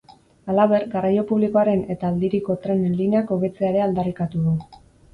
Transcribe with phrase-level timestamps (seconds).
[0.53, 4.61] Halaber, garraio publikoaren eta aldiriko trenen lineak hobetzea ere aldarrikatu du.